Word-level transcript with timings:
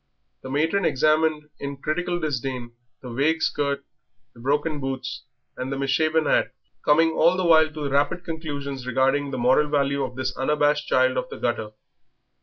The 0.41 0.49
matron 0.49 0.83
examined 0.83 1.43
in 1.59 1.77
critical 1.77 2.19
disdain 2.19 2.73
the 3.03 3.11
vague 3.13 3.39
skirt, 3.43 3.85
the 4.33 4.39
broken 4.39 4.79
boots, 4.79 5.25
and 5.55 5.71
the 5.71 5.77
misshapen 5.77 6.25
hat, 6.25 6.55
coming 6.83 7.11
all 7.11 7.37
the 7.37 7.45
while 7.45 7.69
to 7.69 7.87
rapid 7.87 8.23
conclusions 8.23 8.87
regarding 8.87 9.29
the 9.29 9.37
moral 9.37 9.69
value 9.69 10.03
of 10.03 10.15
this 10.15 10.35
unabashed 10.35 10.87
child 10.87 11.17
of 11.17 11.29
the 11.29 11.37
gutter. 11.37 11.73